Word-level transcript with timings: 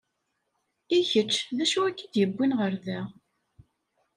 I 0.97 0.99
kečč 1.09 1.33
d 1.55 1.57
acu 1.63 1.81
i 1.89 1.91
k-id-yewwin 1.97 2.55
ɣer 2.59 2.73
da? 2.85 2.99